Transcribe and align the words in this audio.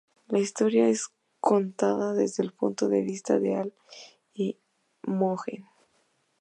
La 0.29 0.39
historia 0.39 0.87
es 0.87 1.09
contada 1.39 2.15
desde 2.15 2.41
el 2.41 2.53
punto 2.53 2.89
de 2.89 3.03
vista 3.03 3.37
de 3.37 3.53
Al 3.57 3.71
y 4.33 4.57
Imogen. 5.05 5.67